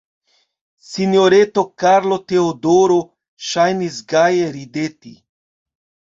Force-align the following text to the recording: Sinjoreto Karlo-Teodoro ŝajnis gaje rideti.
Sinjoreto 0.91 1.63
Karlo-Teodoro 1.83 2.97
ŝajnis 3.51 4.01
gaje 4.17 4.51
rideti. 4.59 5.15